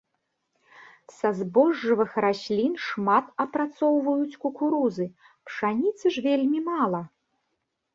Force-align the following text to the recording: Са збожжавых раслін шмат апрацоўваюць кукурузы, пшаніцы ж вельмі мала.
Са 1.17 1.31
збожжавых 1.39 2.11
раслін 2.25 2.73
шмат 2.87 3.25
апрацоўваюць 3.45 4.39
кукурузы, 4.47 5.05
пшаніцы 5.51 6.05
ж 6.19 6.29
вельмі 6.31 6.59
мала. 6.77 7.09